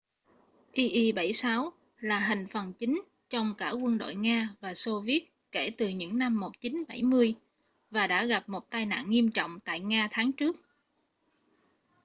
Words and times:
il-76 0.73 1.71
là 1.99 2.19
hành 2.19 2.47
phần 2.47 2.73
chính 2.73 3.01
trong 3.29 3.53
cả 3.57 3.69
quân 3.69 3.97
đội 3.97 4.15
nga 4.15 4.49
và 4.61 4.73
xô 4.73 4.99
viết 5.01 5.31
kể 5.51 5.71
từ 5.77 5.87
những 5.89 6.17
năm 6.17 6.39
1970 6.39 7.35
và 7.91 8.07
đã 8.07 8.25
gặp 8.25 8.49
một 8.49 8.69
tai 8.69 8.85
nạn 8.85 9.09
nghiêm 9.09 9.31
trọng 9.31 9.59
tại 9.59 9.79
nga 9.79 10.07
tháng 10.11 10.31
trước 10.31 10.55